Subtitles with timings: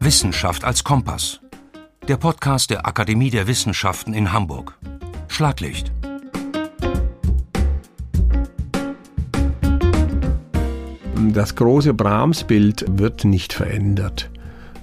[0.00, 1.40] Wissenschaft als Kompass.
[2.08, 4.78] Der Podcast der Akademie der Wissenschaften in Hamburg.
[5.28, 5.92] Schlaglicht.
[11.34, 14.30] Das große Brahms-Bild wird nicht verändert.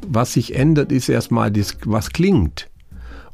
[0.07, 2.69] Was sich ändert, ist erstmal das, was klingt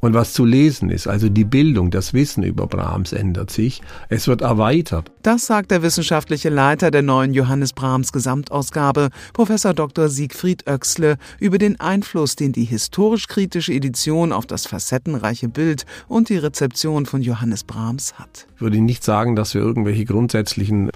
[0.01, 1.07] und was zu lesen ist.
[1.07, 3.81] Also die Bildung, das Wissen über Brahms ändert sich.
[4.09, 5.11] Es wird erweitert.
[5.23, 10.09] Das sagt der wissenschaftliche Leiter der neuen Johannes Brahms Gesamtausgabe, Professor Dr.
[10.09, 16.37] Siegfried Oechsle, über den Einfluss, den die historisch-kritische Edition auf das facettenreiche Bild und die
[16.37, 18.47] Rezeption von Johannes Brahms hat.
[18.55, 20.89] Ich würde nicht sagen, dass wir irgendwelche grundsätzlichen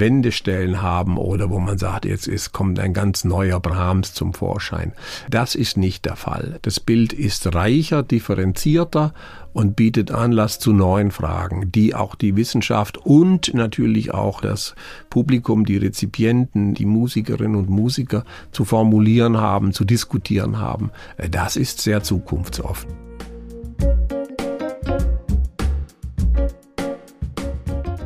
[0.00, 4.92] Wendestellen haben oder wo man sagt, jetzt ist, kommt ein ganz neuer Brahms zum Vorschein.
[5.30, 6.58] Das ist nicht der Fall.
[6.62, 9.14] Das Bild ist reicher, differenzierter
[9.52, 14.74] und bietet Anlass zu neuen Fragen, die auch die Wissenschaft und natürlich auch das
[15.10, 20.90] Publikum, die Rezipienten, die Musikerinnen und Musiker zu formulieren haben, zu diskutieren haben.
[21.30, 23.11] Das ist sehr zukunftsoffen.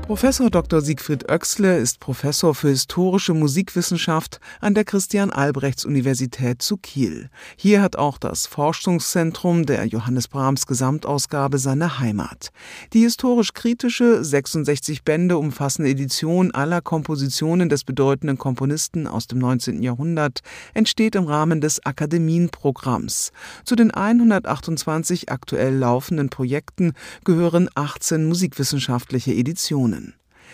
[0.06, 0.82] Professor Dr.
[0.82, 7.28] Siegfried Oechsle ist Professor für historische Musikwissenschaft an der Christian-Albrechts-Universität zu Kiel.
[7.56, 12.52] Hier hat auch das Forschungszentrum der Johannes Brahms Gesamtausgabe seine Heimat.
[12.92, 19.82] Die historisch-kritische, 66 Bände umfassende Edition aller Kompositionen des bedeutenden Komponisten aus dem 19.
[19.82, 23.32] Jahrhundert entsteht im Rahmen des Akademienprogramms.
[23.64, 26.92] Zu den 128 aktuell laufenden Projekten
[27.24, 29.95] gehören 18 musikwissenschaftliche Editionen.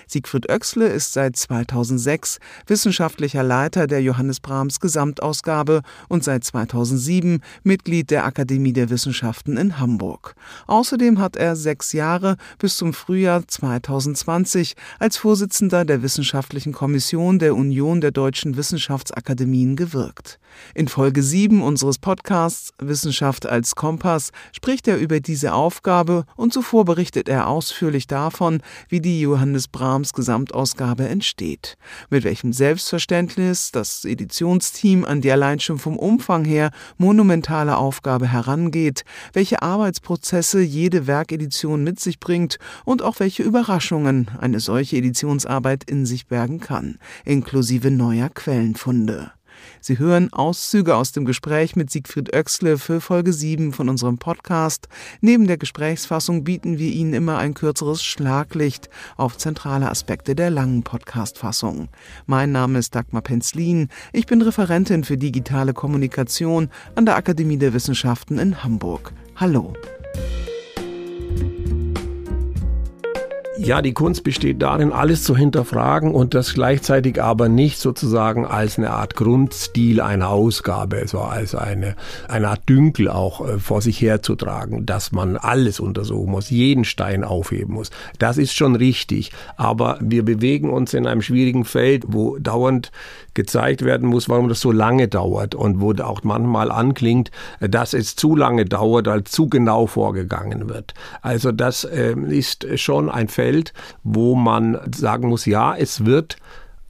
[0.06, 8.10] Siegfried Oechsle ist seit 2006 wissenschaftlicher Leiter der Johannes Brahms Gesamtausgabe und seit 2007 Mitglied
[8.10, 10.34] der Akademie der Wissenschaften in Hamburg.
[10.66, 17.54] Außerdem hat er sechs Jahre bis zum Frühjahr 2020 als Vorsitzender der Wissenschaftlichen Kommission der
[17.54, 20.38] Union der deutschen Wissenschaftsakademien gewirkt.
[20.74, 26.84] In Folge 7 unseres Podcasts Wissenschaft als Kompass spricht er über diese Aufgabe und zuvor
[26.84, 29.81] berichtet er ausführlich davon, wie die Johannes Brahms
[30.12, 31.76] Gesamtausgabe entsteht,
[32.08, 39.02] mit welchem Selbstverständnis das Editionsteam an die allein schon vom Umfang her monumentale Aufgabe herangeht,
[39.32, 46.06] welche Arbeitsprozesse jede Werkedition mit sich bringt und auch welche Überraschungen eine solche Editionsarbeit in
[46.06, 49.32] sich bergen kann, inklusive neuer Quellenfunde.
[49.80, 54.88] Sie hören Auszüge aus dem Gespräch mit Siegfried Oechsle für Folge 7 von unserem Podcast.
[55.20, 60.82] Neben der Gesprächsfassung bieten wir Ihnen immer ein kürzeres Schlaglicht auf zentrale Aspekte der langen
[60.82, 61.88] Podcastfassung.
[62.26, 63.88] Mein Name ist Dagmar Penzlin.
[64.12, 69.12] Ich bin Referentin für digitale Kommunikation an der Akademie der Wissenschaften in Hamburg.
[69.36, 69.74] Hallo.
[73.58, 78.78] Ja, die Kunst besteht darin, alles zu hinterfragen und das gleichzeitig aber nicht sozusagen als
[78.78, 81.94] eine Art Grundstil einer Ausgabe, also als eine,
[82.28, 87.24] eine Art Dünkel auch äh, vor sich herzutragen, dass man alles untersuchen muss, jeden Stein
[87.24, 87.90] aufheben muss.
[88.18, 92.90] Das ist schon richtig, aber wir bewegen uns in einem schwierigen Feld, wo dauernd
[93.34, 97.30] gezeigt werden muss, warum das so lange dauert und wo auch manchmal anklingt,
[97.60, 100.94] dass es zu lange dauert, als zu genau vorgegangen wird.
[101.20, 103.72] Also das äh, ist schon ein Feld, Feld,
[104.04, 106.36] wo man sagen muss, ja, es wird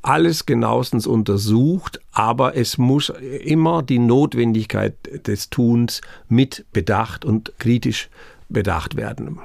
[0.02, 4.94] alles genauestens untersucht, aber es muss immer die Notwendigkeit
[5.26, 8.10] des Tuns mit bedacht und kritisch
[8.50, 9.38] bedacht werden.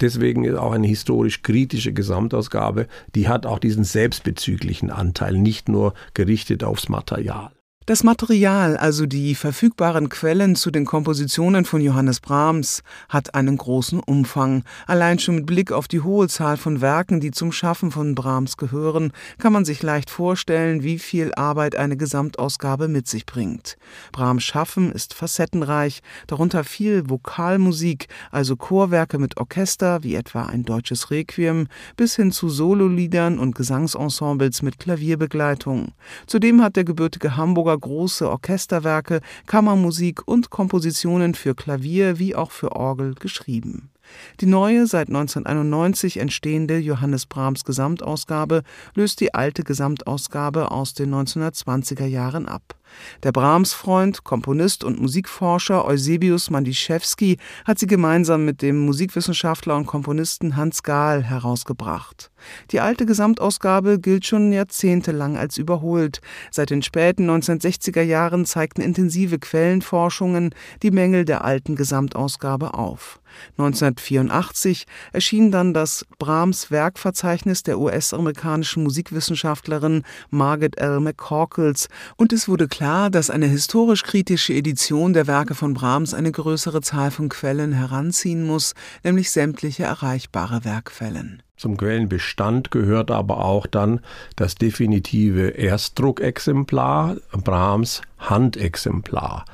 [0.00, 5.94] Deswegen ist auch eine historisch kritische Gesamtausgabe, die hat auch diesen selbstbezüglichen Anteil, nicht nur
[6.14, 7.52] gerichtet aufs Material.
[7.86, 14.00] Das Material, also die verfügbaren Quellen zu den Kompositionen von Johannes Brahms, hat einen großen
[14.00, 14.64] Umfang.
[14.86, 18.58] Allein schon mit Blick auf die hohe Zahl von Werken, die zum Schaffen von Brahms
[18.58, 23.76] gehören, kann man sich leicht vorstellen, wie viel Arbeit eine Gesamtausgabe mit sich bringt.
[24.12, 31.10] Brahms Schaffen ist facettenreich, darunter viel Vokalmusik, also Chorwerke mit Orchester, wie etwa ein deutsches
[31.10, 31.66] Requiem,
[31.96, 35.92] bis hin zu Sololiedern und Gesangsensembles mit Klavierbegleitung.
[36.26, 42.72] Zudem hat der gebürtige Hamburger große Orchesterwerke, Kammermusik und Kompositionen für Klavier wie auch für
[42.72, 43.90] Orgel geschrieben.
[44.40, 48.62] Die neue, seit 1991 entstehende Johannes Brahms Gesamtausgabe
[48.94, 52.74] löst die alte Gesamtausgabe aus den 1920er Jahren ab.
[53.22, 60.56] Der Brahms-Freund, Komponist und Musikforscher Eusebius Mandiszewski hat sie gemeinsam mit dem Musikwissenschaftler und Komponisten
[60.56, 62.30] Hans Gahl herausgebracht.
[62.70, 66.20] Die alte Gesamtausgabe gilt schon jahrzehntelang als überholt.
[66.50, 73.20] Seit den späten 1960er Jahren zeigten intensive Quellenforschungen die Mängel der alten Gesamtausgabe auf.
[73.58, 81.00] 1984 erschien dann das Brahms Werkverzeichnis der US-amerikanischen Musikwissenschaftlerin Margaret L.
[81.00, 86.80] McCorkles und es wurde klar, dass eine historisch-kritische Edition der Werke von Brahms eine größere
[86.80, 88.74] Zahl von Quellen heranziehen muss,
[89.04, 91.42] nämlich sämtliche erreichbare Werkquellen.
[91.58, 94.00] Zum Quellenbestand gehört aber auch dann
[94.34, 99.44] das definitive Erstdruckexemplar, Brahms Handexemplar.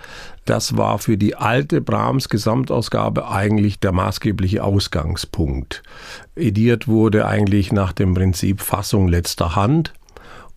[0.44, 5.82] Das war für die alte Brahms Gesamtausgabe eigentlich der maßgebliche Ausgangspunkt.
[6.37, 9.93] Ediert wurde eigentlich nach dem Prinzip Fassung letzter Hand.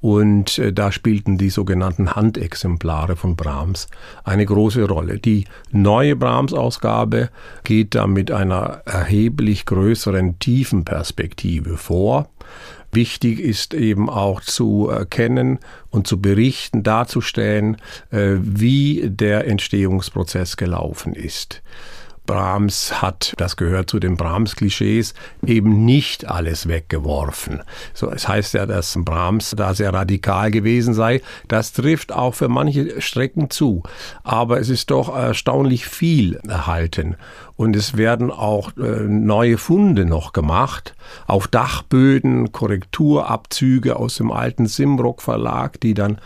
[0.02, 3.88] Und äh, da spielten die sogenannten Handexemplare von Brahms
[4.24, 5.20] eine große Rolle.
[5.20, 7.30] Die neue Brahms-Ausgabe
[7.64, 12.30] geht da mit einer erheblich größeren Tiefenperspektive vor.
[12.92, 15.60] Wichtig ist eben auch zu erkennen
[15.92, 17.78] und zu berichten, darzustellen,
[18.10, 21.62] äh, wie der Entstehungsprozess gelaufen ist.
[22.30, 27.64] Brahms hat, das gehört zu den Brahms-Klischees, eben nicht alles weggeworfen.
[27.96, 31.24] So, es heißt ja, dass Brahms da sehr radikal gewesen sei.
[31.48, 33.82] Das trifft auch für manche Strecken zu.
[34.22, 37.16] Aber es ist doch erstaunlich viel erhalten.
[37.60, 40.96] Und es werden auch äh, neue Funde noch gemacht.
[41.28, 46.20] Auf Dachböden, Korrekturabzüge aus dem alten Simrock Verlag, die dann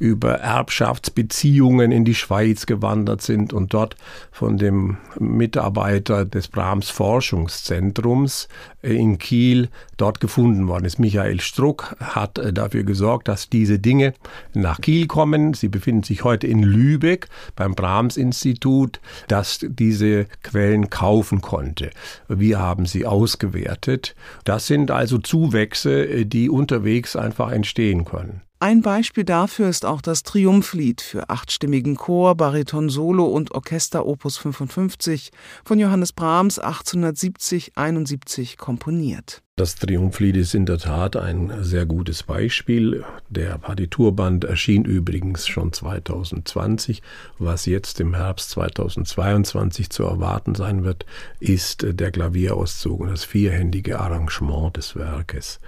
[0.00, 3.94] über Erbschaftsbeziehungen in die Schweiz gewandert sind und dort
[4.32, 8.48] von dem Mitarbeiter des Brahms Forschungszentrums
[8.82, 10.98] äh, in Kiel dort gefunden worden ist.
[10.98, 14.12] Michael Struck hat äh, dafür gesorgt, dass diese Dinge
[14.54, 15.54] nach Kiel kommen.
[15.54, 21.90] Sie befinden sich heute in Lübeck beim Brahms Institut, dass diese Quellen Aktien kaufen konnte.
[22.28, 24.14] Wir haben sie ausgewertet.
[24.44, 28.42] Das sind also Zuwächse, die unterwegs einfach entstehen können.
[28.62, 34.36] Ein Beispiel dafür ist auch das Triumphlied für achtstimmigen Chor, Bariton Solo und Orchester Opus
[34.36, 35.30] 55
[35.64, 39.40] von Johannes Brahms 1870-71 komponiert.
[39.56, 43.02] Das Triumphlied ist in der Tat ein sehr gutes Beispiel.
[43.30, 47.00] Der Partiturband erschien übrigens schon 2020.
[47.38, 51.06] Was jetzt im Herbst 2022 zu erwarten sein wird,
[51.40, 55.60] ist der Klavierauszug und das vierhändige Arrangement des Werkes.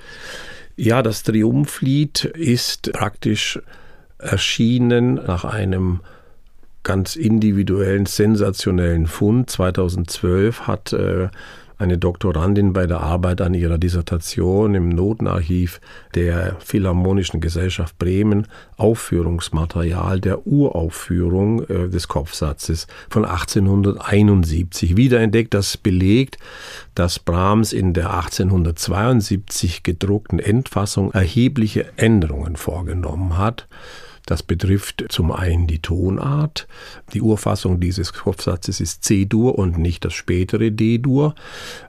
[0.76, 3.60] Ja, das Triumphlied ist praktisch
[4.18, 6.00] erschienen nach einem
[6.82, 9.50] ganz individuellen, sensationellen Fund.
[9.50, 11.28] 2012 hat äh,
[11.82, 15.80] eine Doktorandin bei der Arbeit an ihrer Dissertation im Notenarchiv
[16.14, 18.46] der Philharmonischen Gesellschaft Bremen
[18.76, 26.38] Aufführungsmaterial der Uraufführung äh, des Kopfsatzes von 1871 wiederentdeckt, das belegt,
[26.94, 33.66] dass Brahms in der 1872 gedruckten Endfassung erhebliche Änderungen vorgenommen hat.
[34.26, 36.68] Das betrifft zum einen die Tonart.
[37.12, 41.34] Die Urfassung dieses Kopfsatzes ist C-Dur und nicht das spätere D-Dur.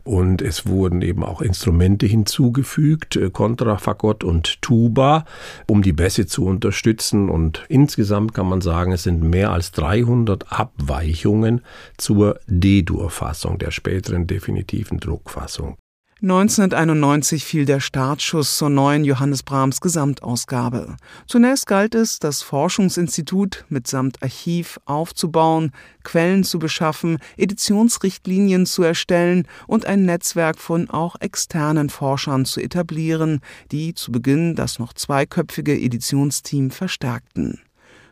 [0.03, 5.25] Und es wurden eben auch Instrumente hinzugefügt, äh, Kontrafagott und Tuba,
[5.67, 7.29] um die Bässe zu unterstützen.
[7.29, 11.61] Und insgesamt kann man sagen, es sind mehr als 300 Abweichungen
[11.97, 15.77] zur D-Dur-Fassung, der späteren definitiven Druckfassung.
[16.23, 20.95] 1991 fiel der Startschuss zur neuen Johannes Brahms Gesamtausgabe.
[21.27, 25.73] Zunächst galt es, das Forschungsinstitut mitsamt Archiv aufzubauen,
[26.05, 33.41] Quellen zu beschaffen, Editionsrichtlinien zu erstellen und ein Netzwerk von auch externen Forschern zu etablieren,
[33.73, 37.59] die zu Beginn das noch zweiköpfige Editionsteam verstärkten.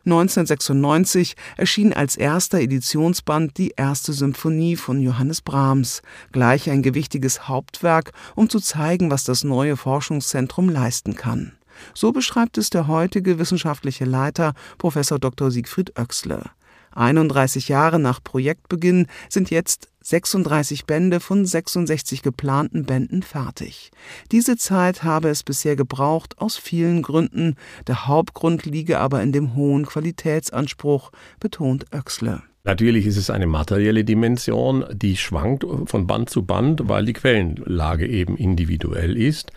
[0.06, 8.12] 1996 erschien als erster Editionsband die erste Symphonie von Johannes Brahms, gleich ein gewichtiges Hauptwerk,
[8.36, 11.54] um zu zeigen, was das neue Forschungszentrum leisten kann.
[11.94, 14.96] So beschreibt es der heutige wissenschaftliche Leiter Prof.
[15.20, 15.52] Dr.
[15.52, 16.50] Siegfried Oechsle.
[16.92, 23.92] 31 Jahre nach Projektbeginn sind jetzt 36 Bände von 66 geplanten Bänden fertig.
[24.32, 27.56] Diese Zeit habe es bisher gebraucht aus vielen Gründen,
[27.88, 32.42] der Hauptgrund liege aber in dem hohen Qualitätsanspruch, betont Oechsle.
[32.64, 38.06] Natürlich ist es eine materielle Dimension, die schwankt von Band zu Band, weil die Quellenlage
[38.06, 39.52] eben individuell ist.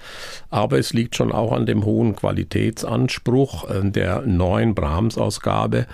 [0.49, 5.87] Aber es liegt schon auch an dem hohen Qualitätsanspruch äh, der neuen Brahms-Ausgabe,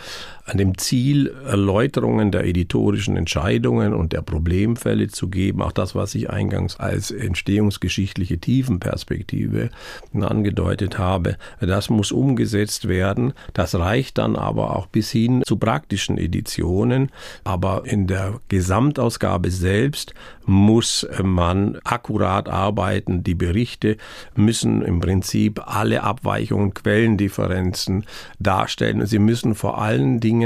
[0.51, 5.63] an dem Ziel, Erläuterungen der editorischen Entscheidungen und der Problemfälle zu geben.
[5.63, 9.71] Auch das, was ich eingangs als entstehungsgeschichtliche Tiefenperspektive
[10.13, 13.33] angedeutet habe, das muss umgesetzt werden.
[13.53, 17.11] Das reicht dann aber auch bis hin zu praktischen Editionen.
[17.45, 20.15] Aber in der Gesamtausgabe selbst
[20.47, 23.23] muss man akkurat arbeiten.
[23.23, 23.99] Die Berichte
[24.35, 28.05] müssen im Prinzip alle Abweichungen, Quellendifferenzen
[28.41, 29.07] darstellen.
[29.07, 30.40] Sie müssen vor allen Dingen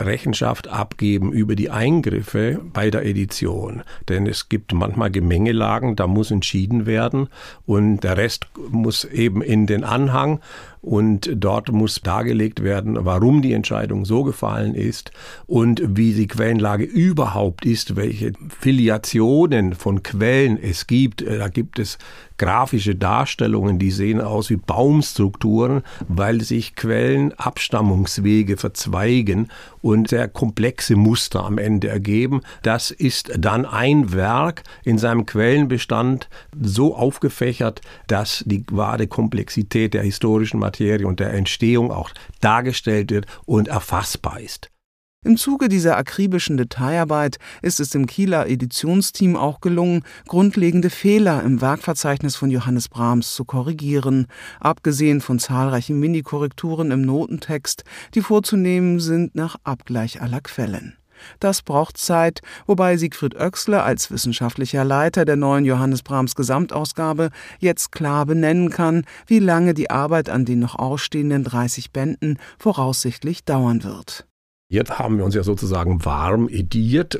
[0.00, 3.82] Rechenschaft abgeben über die Eingriffe bei der Edition.
[4.08, 7.28] Denn es gibt manchmal Gemengelagen, da muss entschieden werden
[7.66, 10.40] und der Rest muss eben in den Anhang
[10.82, 15.10] und dort muss dargelegt werden, warum die Entscheidung so gefallen ist
[15.46, 21.24] und wie die Quellenlage überhaupt ist, welche Filiationen von Quellen es gibt.
[21.26, 21.98] Da gibt es
[22.40, 29.48] grafische Darstellungen, die sehen aus wie Baumstrukturen, weil sich Quellenabstammungswege verzweigen
[29.82, 32.40] und sehr komplexe Muster am Ende ergeben.
[32.62, 40.02] Das ist dann ein Werk in seinem Quellenbestand so aufgefächert, dass die wahre Komplexität der
[40.02, 42.10] historischen Materie und der Entstehung auch
[42.40, 44.70] dargestellt wird und erfassbar ist.
[45.22, 51.60] Im Zuge dieser akribischen Detailarbeit ist es dem Kieler Editionsteam auch gelungen, grundlegende Fehler im
[51.60, 54.28] Werkverzeichnis von Johannes Brahms zu korrigieren,
[54.60, 57.84] abgesehen von zahlreichen Mini-Korrekturen im Notentext,
[58.14, 60.99] die vorzunehmen sind nach Abgleich aller Quellen.
[61.38, 67.92] Das braucht Zeit, wobei Siegfried Oechsle als wissenschaftlicher Leiter der neuen Johannes Brahms Gesamtausgabe jetzt
[67.92, 73.84] klar benennen kann, wie lange die Arbeit an den noch ausstehenden 30 Bänden voraussichtlich dauern
[73.84, 74.26] wird.
[74.68, 77.18] Jetzt haben wir uns ja sozusagen warm ediert.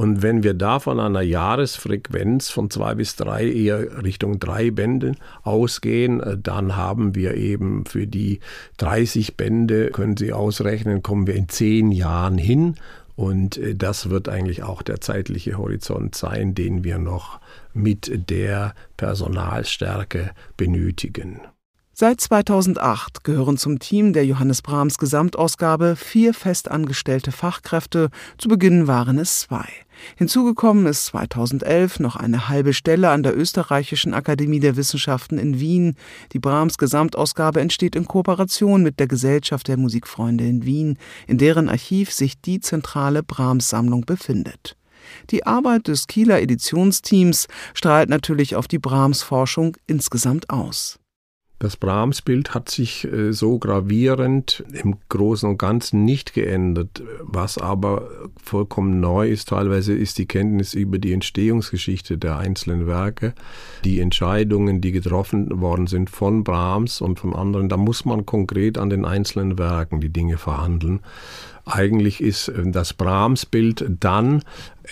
[0.00, 5.12] Und wenn wir da von einer Jahresfrequenz von zwei bis drei, eher Richtung drei Bände
[5.42, 8.40] ausgehen, äh, dann haben wir eben für die
[8.78, 12.76] 30 Bände, können Sie ausrechnen, kommen wir in zehn Jahren hin.
[13.20, 17.38] Und äh, das wird eigentlich auch der zeitliche Horizont sein, den wir noch
[17.74, 21.42] mit der Personalstärke benötigen.
[21.92, 28.08] Seit 2008 gehören zum Team der Johannes Brahms Gesamtausgabe vier festangestellte Fachkräfte,
[28.38, 29.68] zu Beginn waren es zwei.
[30.16, 35.96] Hinzugekommen ist 2011 noch eine halbe Stelle an der Österreichischen Akademie der Wissenschaften in Wien.
[36.32, 41.68] Die Brahms Gesamtausgabe entsteht in Kooperation mit der Gesellschaft der Musikfreunde in Wien, in deren
[41.68, 44.76] Archiv sich die zentrale Brahms Sammlung befindet.
[45.30, 50.98] Die Arbeit des Kieler Editionsteams strahlt natürlich auf die Brahms Forschung insgesamt aus.
[51.60, 57.02] Das Brahms-Bild hat sich äh, so gravierend im Großen und Ganzen nicht geändert.
[57.20, 58.08] Was aber
[58.42, 63.34] vollkommen neu ist, teilweise ist die Kenntnis über die Entstehungsgeschichte der einzelnen Werke,
[63.84, 67.68] die Entscheidungen, die getroffen worden sind von Brahms und von anderen.
[67.68, 71.00] Da muss man konkret an den einzelnen Werken die Dinge verhandeln.
[71.66, 74.42] Eigentlich ist äh, das Brahms-Bild dann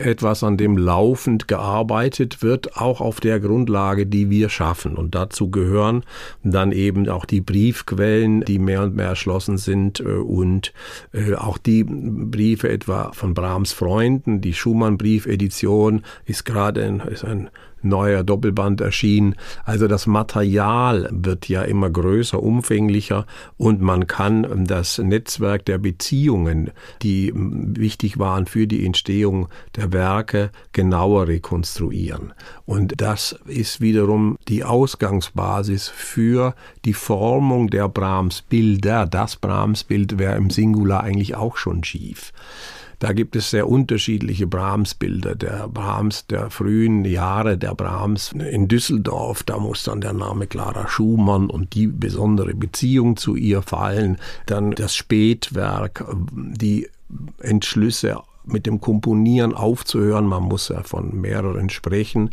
[0.00, 4.96] etwas, an dem laufend gearbeitet wird, auch auf der Grundlage, die wir schaffen.
[4.96, 6.04] Und dazu gehören
[6.42, 10.72] dann eben auch die Briefquellen, die mehr und mehr erschlossen sind äh, und
[11.12, 14.40] äh, auch die Briefe etwa von Brahms Freunden.
[14.40, 17.50] Die Schumann-Briefedition ist gerade ein, ist ein
[17.82, 19.34] neuer Doppelband erschienen.
[19.64, 26.70] Also das Material wird ja immer größer, umfänglicher und man kann das Netzwerk der Beziehungen,
[27.02, 32.32] die wichtig waren für die Entstehung der Werke, genauer rekonstruieren.
[32.66, 36.54] Und das ist wiederum die Ausgangsbasis für
[36.84, 39.06] die Formung der Brahms-Bilder.
[39.06, 42.32] Das Brahms-Bild wäre im Singular eigentlich auch schon schief.
[42.98, 45.36] Da gibt es sehr unterschiedliche Brahms-Bilder.
[45.36, 50.88] Der Brahms der frühen Jahre, der Brahms in Düsseldorf, da muss dann der Name Clara
[50.88, 54.18] Schumann und die besondere Beziehung zu ihr fallen.
[54.46, 56.88] Dann das Spätwerk, die
[57.38, 58.18] Entschlüsse
[58.52, 60.26] mit dem Komponieren aufzuhören.
[60.26, 62.30] Man muss ja von mehreren sprechen.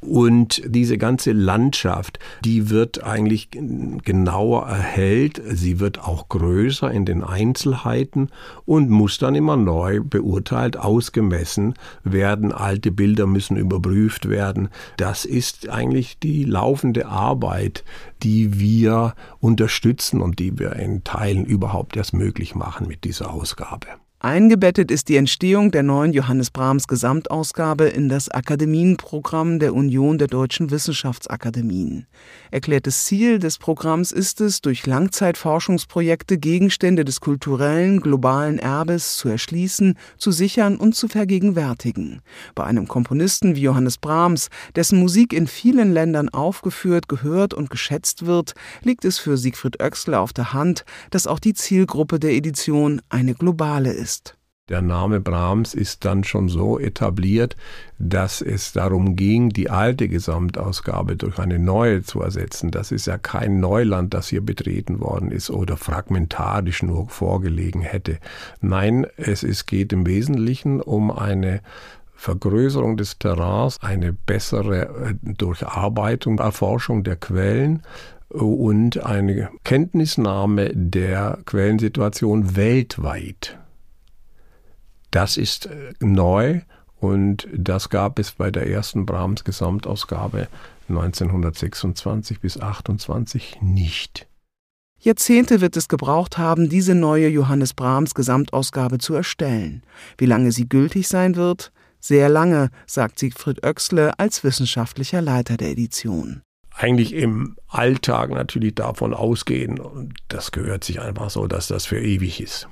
[0.00, 5.42] Und diese ganze Landschaft, die wird eigentlich genauer erhellt.
[5.48, 8.30] Sie wird auch größer in den Einzelheiten
[8.64, 12.52] und muss dann immer neu beurteilt, ausgemessen werden.
[12.52, 14.68] Alte Bilder müssen überprüft werden.
[14.96, 17.84] Das ist eigentlich die laufende Arbeit,
[18.22, 23.86] die wir unterstützen und die wir in Teilen überhaupt erst möglich machen mit dieser Ausgabe.
[24.26, 30.26] Eingebettet ist die Entstehung der neuen Johannes Brahms Gesamtausgabe in das Akademienprogramm der Union der
[30.26, 32.08] deutschen Wissenschaftsakademien.
[32.50, 39.96] Erklärtes Ziel des Programms ist es, durch Langzeitforschungsprojekte Gegenstände des kulturellen, globalen Erbes zu erschließen,
[40.18, 42.20] zu sichern und zu vergegenwärtigen.
[42.56, 48.26] Bei einem Komponisten wie Johannes Brahms, dessen Musik in vielen Ländern aufgeführt, gehört und geschätzt
[48.26, 53.00] wird, liegt es für Siegfried Oechsler auf der Hand, dass auch die Zielgruppe der Edition
[53.08, 54.15] eine globale ist ist.
[54.68, 57.56] Der Name Brahms ist dann schon so etabliert,
[58.00, 62.72] dass es darum ging, die alte Gesamtausgabe durch eine neue zu ersetzen.
[62.72, 68.18] Das ist ja kein Neuland, das hier betreten worden ist oder fragmentarisch nur vorgelegen hätte.
[68.60, 71.60] Nein, es ist, geht im Wesentlichen um eine
[72.16, 77.82] Vergrößerung des Terrains, eine bessere äh, Durcharbeitung, Erforschung der Quellen
[78.30, 83.58] und eine Kenntnisnahme der Quellensituation weltweit.
[85.16, 86.60] Das ist äh, neu
[87.00, 90.46] und das gab es bei der ersten Brahms Gesamtausgabe
[90.90, 94.26] 1926 bis 28 nicht.
[95.00, 99.82] Jahrzehnte wird es gebraucht haben, diese neue Johannes Brahms Gesamtausgabe zu erstellen.
[100.18, 101.72] Wie lange sie gültig sein wird?
[101.98, 106.42] Sehr lange, sagt Siegfried Oechsle als wissenschaftlicher Leiter der Edition.
[106.74, 111.98] Eigentlich im Alltag natürlich davon ausgehen, und das gehört sich einfach so, dass das für
[111.98, 112.68] ewig ist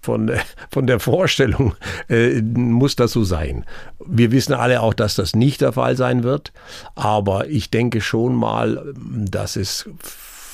[0.00, 0.30] von,
[0.70, 1.74] von der Vorstellung
[2.08, 3.64] äh, muss das so sein.
[4.04, 6.52] Wir wissen alle auch, dass das nicht der Fall sein wird,
[6.94, 9.88] aber ich denke schon mal, dass es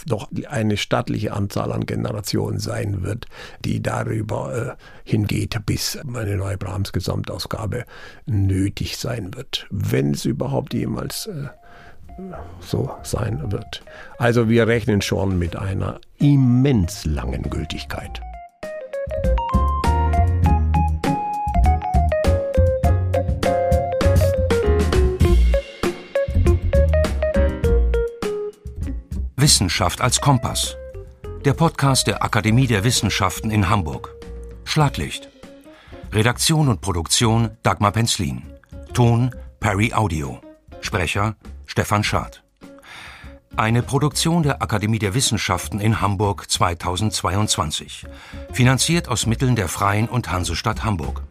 [0.07, 3.27] doch eine stattliche Anzahl an Generationen sein wird,
[3.65, 7.85] die darüber äh, hingeht, bis eine neue Brahms Gesamtausgabe
[8.27, 11.49] nötig sein wird, wenn es überhaupt jemals äh,
[12.61, 13.83] so sein wird.
[14.19, 18.21] Also wir rechnen schon mit einer immens langen Gültigkeit.
[29.37, 30.77] Wissenschaft als Kompass.
[31.45, 34.15] Der Podcast der Akademie der Wissenschaften in Hamburg.
[34.65, 35.29] Schlaglicht.
[36.13, 38.43] Redaktion und Produktion Dagmar Penzlin.
[38.95, 40.41] Ton Perry Audio.
[40.81, 42.44] Sprecher Stefan Schad.
[43.57, 48.05] Eine Produktion der Akademie der Wissenschaften in Hamburg 2022.
[48.53, 51.23] Finanziert aus Mitteln der Freien und Hansestadt Hamburg.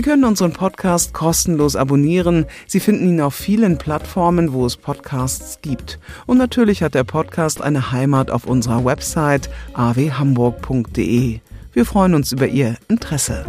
[0.00, 2.46] Sie können unseren Podcast kostenlos abonnieren.
[2.66, 5.98] Sie finden ihn auf vielen Plattformen, wo es Podcasts gibt.
[6.24, 11.40] Und natürlich hat der Podcast eine Heimat auf unserer Website awhamburg.de.
[11.74, 13.44] Wir freuen uns über Ihr Interesse.